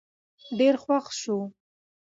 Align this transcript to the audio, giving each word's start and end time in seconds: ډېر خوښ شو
ډېر 0.57 0.75
خوښ 0.83 1.05
شو 1.21 1.37